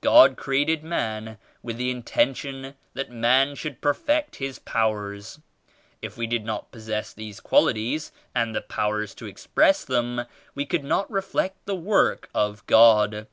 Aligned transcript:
God 0.00 0.38
created 0.38 0.82
man 0.82 1.36
with 1.62 1.76
the 1.76 1.94
inten 1.94 2.34
tion 2.34 2.74
that 2.94 3.10
man 3.10 3.54
should 3.54 3.82
perfect 3.82 4.36
his 4.36 4.58
powers. 4.58 5.40
If 6.00 6.16
we 6.16 6.26
did 6.26 6.42
not 6.42 6.72
possess 6.72 7.12
these 7.12 7.38
qualities 7.38 8.10
and 8.34 8.54
the 8.54 8.62
powers 8.62 9.14
to 9.16 9.26
express 9.26 9.84
them 9.84 10.24
we 10.54 10.64
could 10.64 10.84
not 10.84 11.10
reflect 11.10 11.66
the 11.66 11.76
Work 11.76 12.30
of 12.34 12.64
God. 12.64 13.26